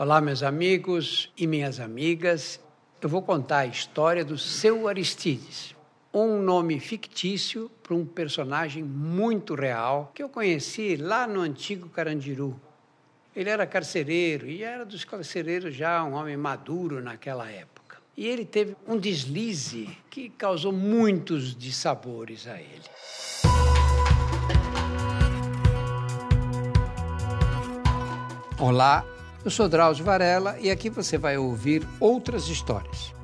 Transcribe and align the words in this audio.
Olá, 0.00 0.20
meus 0.20 0.44
amigos 0.44 1.32
e 1.36 1.44
minhas 1.44 1.80
amigas. 1.80 2.60
Eu 3.00 3.08
vou 3.08 3.20
contar 3.20 3.58
a 3.58 3.66
história 3.66 4.24
do 4.24 4.38
seu 4.38 4.86
Aristides, 4.86 5.74
um 6.14 6.40
nome 6.40 6.78
fictício 6.78 7.68
para 7.82 7.96
um 7.96 8.06
personagem 8.06 8.84
muito 8.84 9.56
real 9.56 10.12
que 10.14 10.22
eu 10.22 10.28
conheci 10.28 10.94
lá 10.94 11.26
no 11.26 11.40
antigo 11.40 11.88
Carandiru. 11.88 12.60
Ele 13.34 13.50
era 13.50 13.66
carcereiro 13.66 14.46
e 14.46 14.62
era 14.62 14.86
dos 14.86 15.04
carcereiros 15.04 15.74
já 15.74 16.04
um 16.04 16.12
homem 16.12 16.36
maduro 16.36 17.02
naquela 17.02 17.50
época. 17.50 17.98
E 18.16 18.24
ele 18.24 18.44
teve 18.44 18.76
um 18.86 18.96
deslize 18.96 19.88
que 20.08 20.30
causou 20.30 20.70
muitos 20.70 21.56
dissabores 21.56 22.46
a 22.46 22.60
ele. 22.60 22.84
Olá, 28.60 29.04
eu 29.44 29.50
sou 29.50 29.68
Drauzio 29.68 30.04
Varela 30.04 30.58
e 30.60 30.70
aqui 30.70 30.90
você 30.90 31.16
vai 31.16 31.38
ouvir 31.38 31.86
outras 32.00 32.48
histórias. 32.48 33.14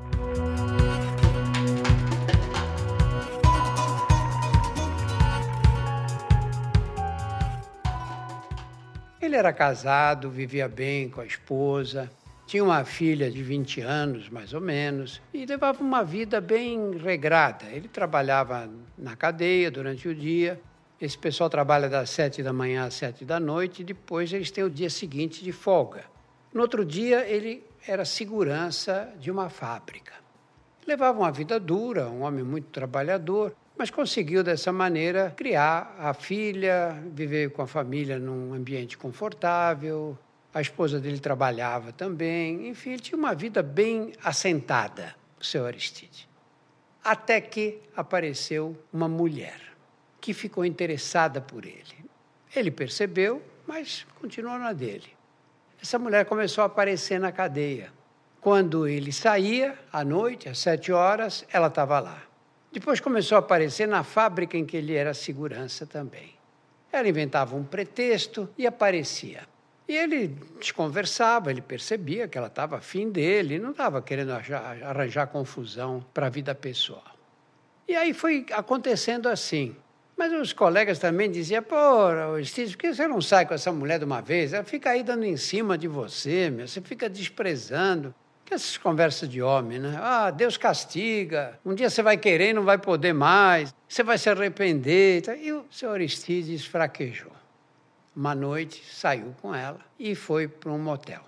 Ele 9.21 9.37
era 9.37 9.53
casado, 9.53 10.31
vivia 10.31 10.69
bem 10.69 11.09
com 11.09 11.21
a 11.21 11.27
esposa, 11.27 12.11
tinha 12.47 12.63
uma 12.63 12.85
filha 12.85 13.31
de 13.31 13.43
20 13.43 13.81
anos, 13.81 14.29
mais 14.29 14.53
ou 14.53 14.61
menos, 14.61 15.21
e 15.33 15.45
levava 15.47 15.83
uma 15.83 16.05
vida 16.05 16.41
bem 16.41 16.97
regrada. 16.99 17.65
Ele 17.73 17.89
trabalhava 17.89 18.69
na 18.97 19.17
cadeia 19.17 19.71
durante 19.71 20.07
o 20.07 20.15
dia 20.15 20.61
esse 21.01 21.19
pessoal 21.19 21.51
trabalha 21.51 21.89
das 21.89 22.11
sete 22.11 22.43
da 22.43 22.53
manhã 22.53 22.85
às 22.85 22.95
sete 22.95 23.25
da 23.25 23.41
noite 23.41 23.83
e 23.83 23.85
depois 23.85 24.33
eles 24.33 24.51
têm 24.51 24.65
o 24.65 24.71
dia 24.71 24.89
seguinte 24.89 25.43
de 25.43 25.51
folga. 25.51 26.05
No 26.53 26.63
outro 26.63 26.85
dia, 26.85 27.27
ele 27.29 27.65
era 27.87 28.05
segurança 28.05 29.13
de 29.19 29.31
uma 29.31 29.49
fábrica. 29.49 30.13
Levava 30.87 31.19
uma 31.19 31.33
vida 31.33 31.59
dura, 31.59 32.09
um 32.09 32.23
homem 32.23 32.45
muito 32.45 32.69
trabalhador, 32.69 33.55
mas 33.77 33.91
conseguiu 33.91 34.45
dessa 34.45 34.73
maneira 34.73 35.33
criar 35.37 35.97
a 35.99 36.15
filha, 36.15 36.97
viver 37.13 37.51
com 37.51 37.63
a 37.63 37.67
família 37.67 38.19
num 38.19 38.55
ambiente 38.55 38.97
confortável. 38.97 40.17
A 40.55 40.61
esposa 40.61 41.01
dele 41.01 41.19
trabalhava 41.19 41.91
também, 41.91 42.69
enfim, 42.69 42.91
ele 42.91 43.03
tinha 43.03 43.19
uma 43.19 43.35
vida 43.35 43.63
bem 43.63 44.13
assentada, 44.23 45.17
o 45.41 45.45
seu 45.45 45.67
Aristide. 45.67 46.29
Até 47.03 47.41
que 47.41 47.81
apareceu 47.97 48.79
uma 48.93 49.09
mulher 49.09 49.74
que 50.25 50.33
ficou 50.33 50.65
interessada 50.65 51.39
por 51.39 51.67
ele. 51.67 52.03
Ele 52.57 52.71
percebeu, 52.71 53.43
mas 53.67 54.07
continuou 54.19 54.59
na 54.59 54.73
dele. 54.73 55.13
Essa 55.83 55.99
mulher 55.99 56.25
começou 56.25 56.63
a 56.63 56.67
aparecer 56.67 57.21
na 57.21 57.31
cadeia. 57.31 57.93
Quando 58.41 58.89
ele 58.89 59.13
saía, 59.13 59.79
à 59.93 60.03
noite, 60.03 60.49
às 60.49 60.57
sete 60.57 60.91
horas, 60.91 61.45
ela 61.53 61.67
estava 61.67 62.01
lá. 62.01 62.23
Depois 62.73 63.01
começou 63.01 63.37
a 63.37 63.41
aparecer 63.41 63.87
na 63.87 64.03
fábrica 64.03 64.57
em 64.57 64.65
que 64.65 64.79
ele 64.79 64.95
era 64.95 65.13
segurança 65.13 65.85
também. 65.85 66.33
Ela 66.91 67.07
inventava 67.07 67.55
um 67.55 67.63
pretexto 67.63 68.49
e 68.57 68.67
aparecia. 68.67 69.43
E 69.87 69.95
ele 69.95 70.29
desconversava, 70.59 71.51
ele 71.51 71.61
percebia 71.61 72.27
que 72.29 72.39
ela 72.39 72.47
estava 72.47 72.79
afim 72.79 73.11
dele, 73.11 73.59
não 73.59 73.73
estava 73.73 74.01
querendo 74.01 74.31
arranjar 74.31 75.27
confusão 75.27 76.03
para 76.15 76.29
a 76.29 76.31
vida 76.31 76.55
pessoal. 76.55 77.15
E 77.87 77.95
aí 77.95 78.15
foi 78.15 78.47
acontecendo 78.53 79.29
assim. 79.29 79.77
Mas 80.17 80.33
os 80.33 80.53
colegas 80.53 80.99
também 80.99 81.31
diziam, 81.31 81.63
pô, 81.63 81.77
Steve, 82.45 82.73
por 82.73 82.79
que 82.79 82.95
você 82.95 83.07
não 83.09 83.21
sai 83.21 83.47
com 83.47 83.55
essa 83.55 83.73
mulher 83.73 83.99
de 83.99 84.05
uma 84.05 84.23
vez? 84.23 84.53
Ela 84.53 84.65
fica 84.65 84.91
aí 84.91 85.03
dando 85.03 85.25
em 85.25 85.37
cima 85.37 85.77
de 85.77 85.89
você, 85.89 86.51
meu, 86.51 86.69
você 86.69 86.81
fica 86.81 87.09
desprezando. 87.09 88.15
Que 88.45 88.53
essas 88.53 88.77
conversas 88.77 89.27
de 89.29 89.41
homem, 89.41 89.79
né? 89.79 89.99
Ah, 89.99 90.31
Deus 90.31 90.59
castiga, 90.59 91.59
um 91.65 91.75
dia 91.75 91.89
você 91.89 92.03
vai 92.03 92.19
querer 92.19 92.51
e 92.51 92.53
não 92.53 92.63
vai 92.63 92.77
poder 92.77 93.15
mais, 93.15 93.75
você 93.89 94.03
vai 94.03 94.19
se 94.19 94.29
arrepender. 94.29 95.23
E 95.41 95.51
o 95.51 95.65
senhor 95.71 95.95
Aristides 95.95 96.65
fraquejou. 96.65 97.33
Uma 98.15 98.35
noite 98.35 98.85
saiu 98.85 99.35
com 99.41 99.55
ela 99.55 99.81
e 99.99 100.15
foi 100.15 100.47
para 100.47 100.71
um 100.71 100.79
motel. 100.79 101.23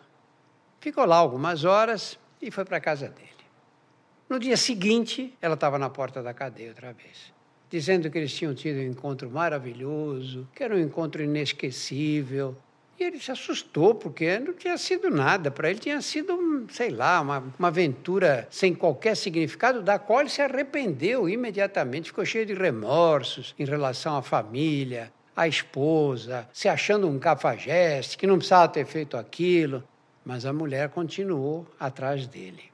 Ficou 0.79 1.07
lá 1.07 1.17
algumas 1.17 1.65
horas 1.65 2.19
e 2.41 2.51
foi 2.51 2.67
para 2.67 2.77
a 2.77 2.81
casa 2.81 3.09
dele. 3.09 3.31
No 4.29 4.39
dia 4.39 4.57
seguinte, 4.57 5.35
ela 5.41 5.55
estava 5.55 5.79
na 5.79 5.89
porta 5.89 6.23
da 6.23 6.35
cadeia 6.35 6.69
outra 6.69 6.93
vez 6.93 7.35
dizendo 7.71 8.11
que 8.11 8.19
eles 8.19 8.33
tinham 8.33 8.55
tido 8.55 8.79
um 8.79 8.91
encontro 8.91 9.31
maravilhoso, 9.31 10.47
que 10.55 10.63
era 10.63 10.75
um 10.75 10.81
encontro 10.81 11.23
inesquecível. 11.23 12.57
E 12.99 13.05
ele 13.05 13.21
se 13.21 13.31
assustou, 13.31 13.95
porque 13.95 14.39
não 14.39 14.55
tinha 14.55 14.79
sido 14.79 15.11
nada. 15.11 15.51
Para 15.51 15.69
ele 15.69 15.79
tinha 15.79 16.01
sido, 16.01 16.67
sei 16.71 16.89
lá, 16.89 17.21
uma, 17.21 17.45
uma 17.59 17.69
aventura 17.69 18.49
sem 18.51 18.75
qualquer 18.75 19.15
significado, 19.17 19.83
da 19.83 19.99
qual 19.99 20.21
ele 20.21 20.31
se 20.31 20.41
arrependeu 20.41 21.29
imediatamente, 21.29 22.09
ficou 22.09 22.25
cheio 22.25 22.47
de 22.47 22.55
remorsos 22.55 23.55
em 23.59 23.67
relação 23.67 24.17
à 24.17 24.23
família, 24.23 25.13
à 25.37 25.47
esposa, 25.47 26.49
se 26.55 26.69
achando 26.69 27.07
um 27.07 27.19
cafajeste, 27.19 28.17
que 28.17 28.27
não 28.27 28.39
precisava 28.39 28.69
ter 28.69 28.87
feito 28.87 29.19
aquilo. 29.19 29.85
Mas 30.25 30.47
a 30.47 30.53
mulher 30.53 30.89
continuou 30.89 31.67
atrás 31.79 32.27
dele. 32.27 32.65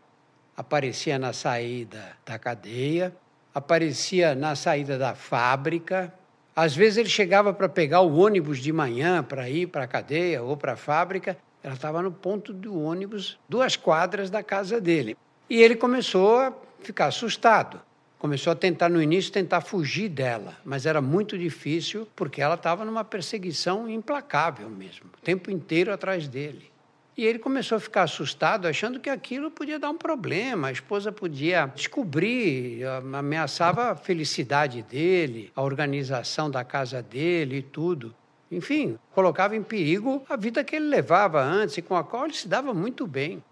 Aparecia 0.57 1.19
na 1.19 1.33
saída 1.33 2.17
da 2.25 2.39
cadeia, 2.39 3.13
aparecia 3.55 4.35
na 4.35 4.55
saída 4.55 4.99
da 4.99 5.15
fábrica. 5.15 6.13
Às 6.55 6.75
vezes 6.75 6.99
ele 6.99 7.09
chegava 7.09 7.53
para 7.53 7.69
pegar 7.69 8.01
o 8.01 8.17
ônibus 8.17 8.59
de 8.59 8.73
manhã 8.73 9.23
para 9.23 9.49
ir 9.49 9.67
para 9.69 9.85
a 9.85 9.87
cadeia 9.87 10.43
ou 10.43 10.57
para 10.57 10.73
a 10.73 10.77
fábrica. 10.77 11.37
Ela 11.63 11.75
estava 11.75 12.03
no 12.03 12.11
ponto 12.11 12.53
do 12.53 12.79
ônibus, 12.79 13.39
duas 13.49 13.77
quadras 13.77 14.29
da 14.31 14.43
casa 14.43 14.81
dele. 14.81 15.17
E 15.49 15.63
ele 15.63 15.77
começou 15.77 16.41
a 16.41 16.53
ficar 16.81 17.07
assustado. 17.07 17.81
Começou 18.19 18.53
a 18.53 18.57
tentar, 18.57 18.89
no 18.89 19.03
início, 19.03 19.33
tentar 19.33 19.61
fugir 19.61 20.09
dela, 20.09 20.57
mas 20.65 20.87
era 20.87 21.03
muito 21.03 21.37
difícil 21.37 22.07
porque 22.15 22.41
ela 22.41 22.55
estava 22.55 22.85
numa 22.85 23.03
perseguição 23.03 23.89
implacável 23.89 24.71
mesmo, 24.71 25.11
o 25.19 25.21
tempo 25.25 25.51
inteiro 25.51 25.93
atrás 25.93 26.29
dele. 26.29 26.72
E 27.17 27.27
ele 27.27 27.39
começou 27.39 27.77
a 27.77 27.81
ficar 27.81 28.05
assustado, 28.05 28.67
achando 28.67 28.99
que 28.99 29.11
aquilo 29.11 29.51
podia 29.51 29.79
dar 29.79 29.91
um 29.91 29.99
problema, 29.99 30.69
a 30.69 30.73
esposa 30.73 31.13
podia 31.13 31.67
descobrir, 31.67 32.87
ameaçava 32.87 33.91
a 33.91 33.97
felicidade 33.97 34.83
dele, 34.83 35.53
a 35.55 35.61
organização 35.61 36.51
da 36.51 36.65
casa 36.65 37.03
dele 37.03 37.59
e 37.59 37.63
tudo. 37.63 38.15
Enfim, 38.51 38.99
colocava 39.15 39.55
em 39.55 39.63
perigo 39.63 40.25
a 40.29 40.37
vida 40.37 40.65
que 40.65 40.75
ele 40.75 40.87
levava 40.87 41.43
antes 41.43 41.77
e 41.77 41.83
com 41.83 41.97
a 41.97 42.03
qual 42.03 42.25
ele 42.25 42.35
se 42.35 42.49
dava 42.49 42.73
muito 42.73 43.07
bem. 43.07 43.43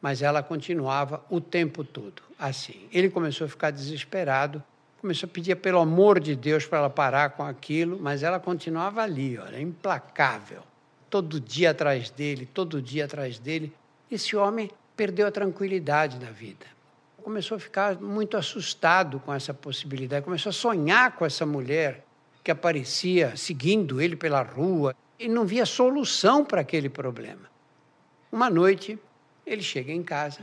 Mas 0.00 0.22
ela 0.22 0.42
continuava 0.42 1.22
o 1.28 1.40
tempo 1.40 1.84
todo 1.84 2.22
assim. 2.38 2.88
Ele 2.90 3.10
começou 3.10 3.46
a 3.46 3.48
ficar 3.48 3.70
desesperado, 3.70 4.62
começou 5.00 5.26
a 5.26 5.30
pedir 5.30 5.56
pelo 5.56 5.78
amor 5.78 6.20
de 6.20 6.34
Deus 6.34 6.66
para 6.66 6.78
ela 6.78 6.90
parar 6.90 7.30
com 7.30 7.42
aquilo, 7.42 7.98
mas 8.00 8.22
ela 8.22 8.40
continuava 8.40 9.02
ali, 9.02 9.38
olha, 9.38 9.60
implacável 9.60 10.62
todo 11.14 11.38
dia 11.38 11.70
atrás 11.70 12.10
dele, 12.10 12.44
todo 12.44 12.82
dia 12.82 13.04
atrás 13.04 13.38
dele. 13.38 13.72
Esse 14.10 14.34
homem 14.34 14.68
perdeu 14.96 15.28
a 15.28 15.30
tranquilidade 15.30 16.18
da 16.18 16.32
vida. 16.32 16.66
Começou 17.22 17.56
a 17.56 17.60
ficar 17.60 18.00
muito 18.00 18.36
assustado 18.36 19.20
com 19.20 19.32
essa 19.32 19.54
possibilidade, 19.54 20.24
começou 20.24 20.50
a 20.50 20.52
sonhar 20.52 21.12
com 21.12 21.24
essa 21.24 21.46
mulher 21.46 22.04
que 22.42 22.50
aparecia 22.50 23.36
seguindo 23.36 24.00
ele 24.00 24.16
pela 24.16 24.42
rua 24.42 24.92
e 25.16 25.28
não 25.28 25.46
via 25.46 25.64
solução 25.64 26.44
para 26.44 26.62
aquele 26.62 26.88
problema. 26.88 27.48
Uma 28.32 28.50
noite, 28.50 28.98
ele 29.46 29.62
chega 29.62 29.92
em 29.92 30.02
casa, 30.02 30.40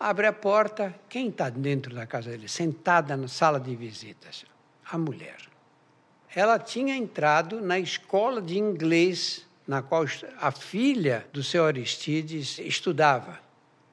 abre 0.00 0.26
a 0.26 0.32
porta, 0.32 0.94
quem 1.06 1.28
está 1.28 1.50
dentro 1.50 1.94
da 1.94 2.06
casa 2.06 2.30
dele? 2.30 2.48
Sentada 2.48 3.14
na 3.14 3.28
sala 3.28 3.60
de 3.60 3.76
visitas? 3.76 4.46
A 4.90 4.96
mulher. 4.96 5.36
Ela 6.34 6.58
tinha 6.58 6.96
entrado 6.96 7.60
na 7.60 7.78
escola 7.78 8.40
de 8.40 8.58
inglês 8.58 9.44
na 9.66 9.82
qual 9.82 10.04
a 10.40 10.50
filha 10.50 11.26
do 11.32 11.42
seu 11.42 11.64
Aristides 11.64 12.58
estudava. 12.58 13.40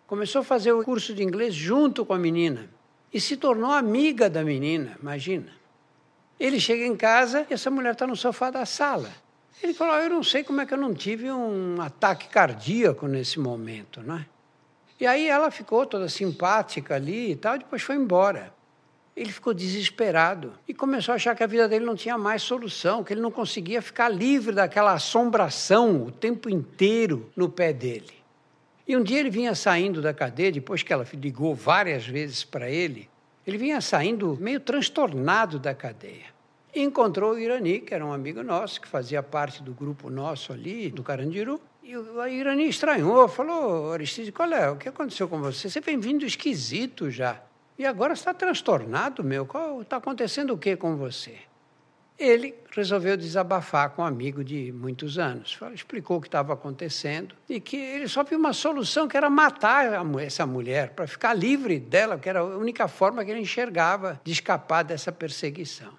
Começou 0.05 0.41
a 0.41 0.43
fazer 0.43 0.73
o 0.73 0.83
curso 0.83 1.13
de 1.13 1.23
inglês 1.23 1.53
junto 1.53 2.05
com 2.05 2.13
a 2.13 2.19
menina 2.19 2.69
e 3.13 3.19
se 3.19 3.37
tornou 3.37 3.71
amiga 3.71 4.29
da 4.29 4.43
menina, 4.43 4.97
imagina. 5.01 5.51
Ele 6.39 6.59
chega 6.59 6.85
em 6.85 6.95
casa 6.95 7.45
e 7.49 7.53
essa 7.53 7.69
mulher 7.69 7.93
está 7.93 8.07
no 8.07 8.15
sofá 8.15 8.49
da 8.49 8.65
sala. 8.65 9.11
Ele 9.61 9.73
falou: 9.73 9.95
Eu 9.95 10.09
não 10.09 10.23
sei 10.23 10.43
como 10.43 10.59
é 10.59 10.65
que 10.65 10.73
eu 10.73 10.77
não 10.77 10.93
tive 10.93 11.31
um 11.31 11.79
ataque 11.79 12.27
cardíaco 12.27 13.07
nesse 13.07 13.39
momento, 13.39 14.01
né? 14.01 14.25
E 14.99 15.05
aí 15.05 15.27
ela 15.27 15.49
ficou 15.51 15.85
toda 15.85 16.09
simpática 16.09 16.95
ali 16.95 17.31
e 17.31 17.35
tal, 17.35 17.57
depois 17.57 17.81
foi 17.81 17.95
embora. 17.95 18.53
Ele 19.21 19.31
ficou 19.31 19.53
desesperado 19.53 20.51
e 20.67 20.73
começou 20.73 21.11
a 21.11 21.15
achar 21.15 21.35
que 21.35 21.43
a 21.43 21.47
vida 21.47 21.69
dele 21.69 21.85
não 21.85 21.95
tinha 21.95 22.17
mais 22.17 22.41
solução, 22.41 23.03
que 23.03 23.13
ele 23.13 23.21
não 23.21 23.29
conseguia 23.29 23.79
ficar 23.79 24.09
livre 24.09 24.51
daquela 24.51 24.93
assombração 24.93 26.05
o 26.05 26.11
tempo 26.11 26.49
inteiro 26.49 27.29
no 27.35 27.47
pé 27.47 27.71
dele. 27.71 28.13
E 28.87 28.97
um 28.97 29.03
dia 29.03 29.19
ele 29.19 29.29
vinha 29.29 29.53
saindo 29.53 30.01
da 30.01 30.11
cadeia, 30.11 30.51
depois 30.51 30.81
que 30.81 30.91
ela 30.91 31.05
ligou 31.13 31.53
várias 31.53 32.07
vezes 32.07 32.43
para 32.43 32.67
ele, 32.67 33.07
ele 33.45 33.59
vinha 33.59 33.79
saindo 33.79 34.35
meio 34.41 34.59
transtornado 34.59 35.59
da 35.59 35.75
cadeia. 35.75 36.25
E 36.73 36.81
encontrou 36.81 37.33
o 37.33 37.37
Irani, 37.37 37.79
que 37.79 37.93
era 37.93 38.03
um 38.03 38.11
amigo 38.11 38.41
nosso, 38.41 38.81
que 38.81 38.87
fazia 38.87 39.21
parte 39.21 39.61
do 39.61 39.71
grupo 39.71 40.09
nosso 40.09 40.51
ali, 40.51 40.89
do 40.89 41.03
Carandiru, 41.03 41.61
E 41.83 41.95
o 41.95 42.25
Irani 42.25 42.67
estranhou, 42.67 43.27
falou, 43.27 43.93
Aristide, 43.93 44.31
qual 44.31 44.51
é? 44.51 44.71
O 44.71 44.77
que 44.77 44.89
aconteceu 44.89 45.29
com 45.29 45.39
você? 45.39 45.69
Você 45.69 45.79
vem 45.79 45.99
vindo 45.99 46.25
esquisito 46.25 47.11
já. 47.11 47.39
E 47.81 47.85
agora 47.87 48.13
está 48.13 48.31
transtornado, 48.31 49.23
meu. 49.23 49.49
Está 49.81 49.97
acontecendo 49.97 50.53
o 50.53 50.57
que 50.59 50.75
com 50.75 50.97
você? 50.97 51.35
Ele 52.15 52.53
resolveu 52.69 53.17
desabafar 53.17 53.89
com 53.89 54.03
um 54.03 54.05
amigo 54.05 54.43
de 54.43 54.71
muitos 54.71 55.17
anos. 55.17 55.57
Explicou 55.73 56.17
o 56.17 56.21
que 56.21 56.27
estava 56.27 56.53
acontecendo 56.53 57.33
e 57.49 57.59
que 57.59 57.77
ele 57.77 58.07
só 58.07 58.23
viu 58.23 58.37
uma 58.37 58.53
solução, 58.53 59.07
que 59.07 59.17
era 59.17 59.31
matar 59.31 60.05
essa 60.19 60.45
mulher, 60.45 60.91
para 60.91 61.07
ficar 61.07 61.33
livre 61.33 61.79
dela, 61.79 62.19
que 62.19 62.29
era 62.29 62.41
a 62.41 62.43
única 62.43 62.87
forma 62.87 63.25
que 63.25 63.31
ele 63.31 63.39
enxergava 63.39 64.21
de 64.23 64.31
escapar 64.31 64.83
dessa 64.83 65.11
perseguição. 65.11 65.91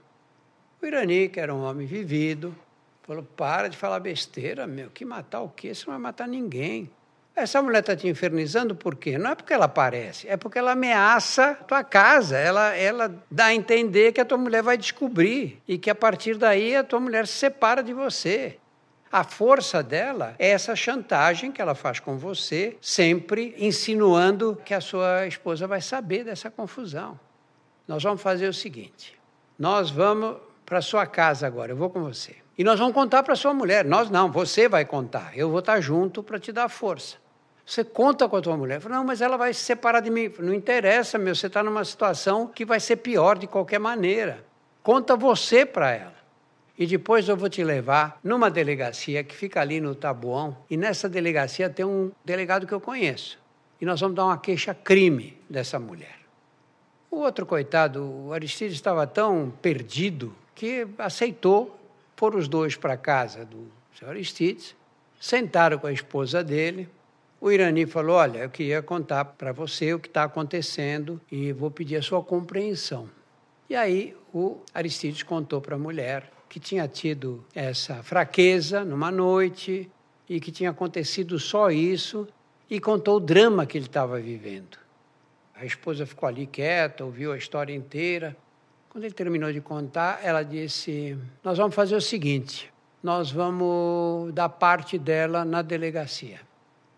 O 0.80 0.86
Irani, 0.86 1.30
que 1.30 1.40
era 1.40 1.52
um 1.52 1.64
homem 1.64 1.84
vivido, 1.84 2.54
falou: 3.02 3.24
para 3.24 3.66
de 3.66 3.76
falar 3.76 3.98
besteira, 3.98 4.68
meu, 4.68 4.88
que 4.88 5.04
matar 5.04 5.40
o 5.40 5.48
quê? 5.48 5.74
Você 5.74 5.84
não 5.86 5.94
vai 5.94 6.00
matar 6.00 6.28
ninguém. 6.28 6.88
Essa 7.34 7.62
mulher 7.62 7.80
está 7.80 7.96
te 7.96 8.06
infernizando 8.06 8.74
por 8.74 8.94
quê? 8.94 9.16
Não 9.16 9.30
é 9.30 9.34
porque 9.34 9.54
ela 9.54 9.64
aparece, 9.64 10.28
é 10.28 10.36
porque 10.36 10.58
ela 10.58 10.72
ameaça 10.72 11.54
tua 11.66 11.82
casa. 11.82 12.36
Ela, 12.36 12.76
ela 12.76 13.14
dá 13.30 13.46
a 13.46 13.54
entender 13.54 14.12
que 14.12 14.20
a 14.20 14.24
tua 14.24 14.36
mulher 14.36 14.62
vai 14.62 14.76
descobrir 14.76 15.60
e 15.66 15.78
que 15.78 15.88
a 15.88 15.94
partir 15.94 16.36
daí 16.36 16.76
a 16.76 16.84
tua 16.84 17.00
mulher 17.00 17.26
se 17.26 17.32
separa 17.32 17.82
de 17.82 17.92
você. 17.94 18.58
A 19.10 19.24
força 19.24 19.82
dela 19.82 20.34
é 20.38 20.50
essa 20.50 20.74
chantagem 20.76 21.52
que 21.52 21.60
ela 21.60 21.74
faz 21.74 22.00
com 22.00 22.16
você, 22.16 22.76
sempre 22.80 23.54
insinuando 23.58 24.58
que 24.64 24.72
a 24.72 24.80
sua 24.80 25.26
esposa 25.26 25.66
vai 25.66 25.82
saber 25.82 26.24
dessa 26.24 26.50
confusão. 26.50 27.18
Nós 27.86 28.02
vamos 28.02 28.22
fazer 28.22 28.48
o 28.48 28.54
seguinte: 28.54 29.18
nós 29.58 29.90
vamos 29.90 30.36
para 30.64 30.80
sua 30.80 31.06
casa 31.06 31.46
agora, 31.46 31.72
eu 31.72 31.76
vou 31.76 31.90
com 31.90 32.02
você. 32.02 32.36
E 32.62 32.64
nós 32.64 32.78
vamos 32.78 32.94
contar 32.94 33.24
para 33.24 33.34
sua 33.34 33.52
mulher. 33.52 33.84
Nós 33.84 34.08
não, 34.08 34.30
você 34.30 34.68
vai 34.68 34.84
contar. 34.84 35.36
Eu 35.36 35.50
vou 35.50 35.58
estar 35.58 35.80
junto 35.80 36.22
para 36.22 36.38
te 36.38 36.52
dar 36.52 36.68
força. 36.68 37.16
Você 37.66 37.82
conta 37.82 38.28
com 38.28 38.36
a 38.36 38.40
tua 38.40 38.56
mulher. 38.56 38.80
Fala, 38.80 38.98
não, 38.98 39.04
mas 39.04 39.20
ela 39.20 39.36
vai 39.36 39.52
se 39.52 39.64
separar 39.64 39.98
de 39.98 40.10
mim. 40.10 40.32
Não 40.38 40.54
interessa, 40.54 41.18
meu, 41.18 41.34
você 41.34 41.48
está 41.48 41.60
numa 41.60 41.84
situação 41.84 42.46
que 42.46 42.64
vai 42.64 42.78
ser 42.78 42.98
pior 42.98 43.36
de 43.36 43.48
qualquer 43.48 43.80
maneira. 43.80 44.44
Conta 44.80 45.16
você 45.16 45.66
para 45.66 45.90
ela. 45.90 46.14
E 46.78 46.86
depois 46.86 47.28
eu 47.28 47.36
vou 47.36 47.48
te 47.48 47.64
levar 47.64 48.20
numa 48.22 48.48
delegacia 48.48 49.24
que 49.24 49.34
fica 49.34 49.60
ali 49.60 49.80
no 49.80 49.96
Tabuão. 49.96 50.56
E 50.70 50.76
nessa 50.76 51.08
delegacia 51.08 51.68
tem 51.68 51.84
um 51.84 52.12
delegado 52.24 52.64
que 52.64 52.72
eu 52.72 52.80
conheço. 52.80 53.40
E 53.80 53.84
nós 53.84 54.00
vamos 54.00 54.14
dar 54.14 54.26
uma 54.26 54.38
queixa-crime 54.38 55.36
dessa 55.50 55.80
mulher. 55.80 56.20
O 57.10 57.16
outro 57.16 57.44
coitado, 57.44 58.04
o 58.04 58.32
Aristides, 58.32 58.76
estava 58.76 59.04
tão 59.04 59.52
perdido 59.60 60.32
que 60.54 60.86
aceitou 60.96 61.81
pôr 62.16 62.34
os 62.34 62.48
dois 62.48 62.76
para 62.76 62.96
casa 62.96 63.44
do 63.44 63.70
senhor 63.98 64.10
Aristides, 64.10 64.74
sentaram 65.20 65.78
com 65.78 65.86
a 65.86 65.92
esposa 65.92 66.42
dele, 66.42 66.88
o 67.40 67.50
Irani 67.50 67.86
falou: 67.86 68.16
Olha, 68.16 68.38
eu 68.38 68.50
queria 68.50 68.80
contar 68.82 69.24
para 69.24 69.52
você 69.52 69.92
o 69.92 69.98
que 69.98 70.08
está 70.08 70.24
acontecendo 70.24 71.20
e 71.30 71.52
vou 71.52 71.70
pedir 71.70 71.96
a 71.96 72.02
sua 72.02 72.22
compreensão. 72.22 73.08
E 73.68 73.74
aí 73.74 74.16
o 74.32 74.60
Aristides 74.72 75.22
contou 75.22 75.60
para 75.60 75.74
a 75.76 75.78
mulher 75.78 76.30
que 76.48 76.60
tinha 76.60 76.86
tido 76.86 77.44
essa 77.54 78.02
fraqueza 78.02 78.84
numa 78.84 79.10
noite 79.10 79.90
e 80.28 80.38
que 80.38 80.52
tinha 80.52 80.70
acontecido 80.70 81.38
só 81.38 81.70
isso 81.70 82.28
e 82.70 82.78
contou 82.78 83.16
o 83.16 83.20
drama 83.20 83.66
que 83.66 83.76
ele 83.76 83.86
estava 83.86 84.20
vivendo. 84.20 84.78
A 85.54 85.64
esposa 85.64 86.06
ficou 86.06 86.28
ali 86.28 86.46
quieta, 86.46 87.04
ouviu 87.04 87.32
a 87.32 87.36
história 87.36 87.74
inteira. 87.74 88.36
Quando 88.92 89.04
ele 89.04 89.14
terminou 89.14 89.50
de 89.50 89.62
contar, 89.62 90.20
ela 90.22 90.42
disse: 90.42 91.16
Nós 91.42 91.56
vamos 91.56 91.74
fazer 91.74 91.96
o 91.96 92.00
seguinte: 92.00 92.70
nós 93.02 93.32
vamos 93.32 94.34
dar 94.34 94.50
parte 94.50 94.98
dela 94.98 95.46
na 95.46 95.62
delegacia. 95.62 96.40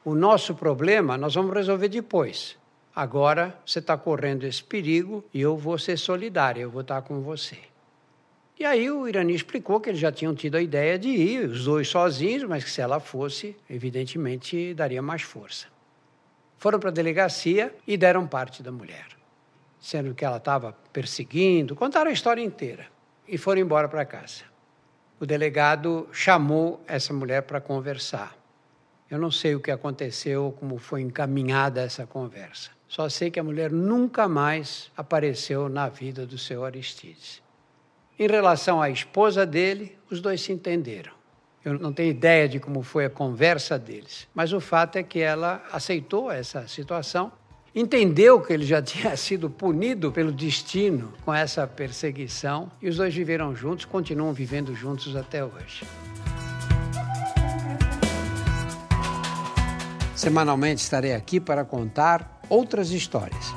O 0.05 0.13
nosso 0.13 0.57
problema 0.57 1.17
nós 1.17 1.37
vamos 1.37 1.55
resolver 1.55 1.89
depois. 1.89 2.59
Agora 2.97 3.57
você 3.65 3.79
está 3.79 3.97
correndo 3.97 4.43
esse 4.43 4.65
perigo 4.65 5.25
e 5.33 5.41
eu 5.41 5.57
vou 5.57 5.79
ser 5.79 5.97
solidária, 5.97 6.63
eu 6.63 6.71
vou 6.71 6.81
estar 6.81 7.01
tá 7.01 7.07
com 7.07 7.21
você. 7.21 7.59
E 8.59 8.65
aí 8.65 8.91
o 8.91 9.07
Irani 9.07 9.33
explicou 9.33 9.81
que 9.81 9.91
eles 9.91 10.01
já 10.01 10.11
tinham 10.11 10.35
tido 10.35 10.57
a 10.57 10.63
ideia 10.63 10.99
de 10.99 11.11
ir, 11.11 11.49
os 11.49 11.65
dois 11.65 11.87
sozinhos, 11.87 12.43
mas 12.43 12.65
que 12.65 12.71
se 12.71 12.81
ela 12.81 12.99
fosse, 12.99 13.57
evidentemente 13.71 14.75
daria 14.75 15.01
mais 15.01 15.23
força. 15.23 15.69
Foram 16.59 16.81
para 16.81 16.91
a 16.91 16.93
delegacia 16.93 17.73
e 17.87 17.97
deram 17.97 18.27
parte 18.27 18.65
da 18.65 18.73
mulher, 18.73 19.07
sendo 19.85 20.15
que 20.15 20.25
ela 20.25 20.39
estava 20.39 20.73
perseguindo, 20.95 21.77
contaram 21.77 22.09
a 22.09 22.13
história 22.13 22.43
inteira 22.43 22.87
e 23.29 23.37
foram 23.37 23.61
embora 23.61 23.87
para 23.87 24.03
casa. 24.07 24.45
O 25.21 25.27
delegado 25.27 26.09
chamou 26.11 26.83
essa 26.87 27.13
mulher 27.13 27.43
para 27.43 27.61
conversar. 27.61 28.35
Eu 29.11 29.19
não 29.19 29.31
sei 29.31 29.55
o 29.55 29.61
que 29.61 29.71
aconteceu, 29.71 30.57
como 30.59 30.79
foi 30.79 31.03
encaminhada 31.03 31.83
essa 31.83 32.07
conversa. 32.07 32.71
Só 32.89 33.11
sei 33.11 33.31
que 33.31 33.39
a 33.39 33.45
mulher 33.45 33.71
nunca 33.71 34.27
mais 34.27 34.91
apareceu 34.97 35.69
na 35.69 35.91
vida 35.91 36.25
do 36.25 36.39
seu 36.39 36.65
Aristides. 36.65 37.43
Em 38.19 38.27
relação 38.27 38.81
à 38.81 38.89
esposa 38.89 39.45
dele, 39.45 39.99
os 40.11 40.19
dois 40.19 40.41
se 40.41 40.51
entenderam. 40.51 41.13
Eu 41.63 41.79
não 41.79 41.93
tenho 41.93 42.11
ideia 42.11 42.49
de 42.49 42.59
como 42.59 42.83
foi 42.83 43.05
a 43.05 43.11
conversa 43.11 43.79
deles, 43.79 44.27
mas 44.35 44.55
o 44.55 44.61
fato 44.61 44.97
é 44.97 45.03
que 45.03 45.21
ela 45.21 45.63
aceitou 45.71 46.31
essa 46.31 46.67
situação, 46.69 47.31
entendeu 47.75 48.41
que 48.41 48.53
ele 48.53 48.65
já 48.65 48.81
tinha 48.83 49.17
sido 49.17 49.51
punido 49.51 50.13
pelo 50.13 50.31
destino 50.31 51.13
com 51.25 51.35
essa 51.35 51.67
perseguição 51.67 52.71
e 52.81 52.89
os 52.89 52.97
dois 52.97 53.15
viveram 53.15 53.55
juntos, 53.55 53.85
continuam 53.85 54.33
vivendo 54.33 54.75
juntos 54.75 55.17
até 55.17 55.45
hoje. 55.45 55.85
Semanalmente 60.15 60.81
estarei 60.81 61.13
aqui 61.13 61.41
para 61.41 61.65
contar 61.65 62.41
outras 62.49 62.91
histórias. 62.91 63.53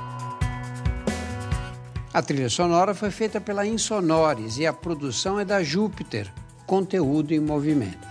A 2.13 2.21
trilha 2.21 2.49
sonora 2.49 2.95
foi 2.95 3.11
feita 3.11 3.39
pela 3.39 3.65
Insonores 3.65 4.57
e 4.57 4.65
a 4.65 4.73
produção 4.73 5.39
é 5.39 5.45
da 5.45 5.61
Júpiter, 5.61 6.33
conteúdo 6.65 7.31
em 7.31 7.39
movimento. 7.39 8.06